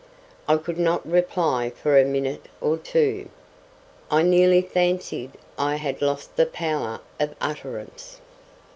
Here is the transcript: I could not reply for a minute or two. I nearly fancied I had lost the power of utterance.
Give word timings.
I 0.47 0.57
could 0.57 0.79
not 0.79 1.05
reply 1.07 1.69
for 1.69 1.95
a 1.95 2.03
minute 2.03 2.47
or 2.59 2.75
two. 2.75 3.29
I 4.09 4.23
nearly 4.23 4.63
fancied 4.63 5.33
I 5.59 5.75
had 5.75 6.01
lost 6.01 6.37
the 6.37 6.47
power 6.47 7.01
of 7.19 7.35
utterance. 7.39 8.19